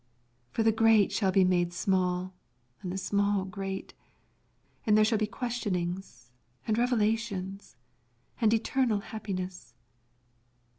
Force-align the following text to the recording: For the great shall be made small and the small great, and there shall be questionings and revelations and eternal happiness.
For 0.49 0.63
the 0.63 0.71
great 0.71 1.11
shall 1.11 1.31
be 1.31 1.43
made 1.43 1.71
small 1.73 2.33
and 2.81 2.91
the 2.91 2.97
small 2.97 3.45
great, 3.45 3.93
and 4.83 4.97
there 4.97 5.05
shall 5.05 5.19
be 5.19 5.27
questionings 5.27 6.31
and 6.65 6.75
revelations 6.75 7.75
and 8.39 8.51
eternal 8.51 9.01
happiness. 9.01 9.75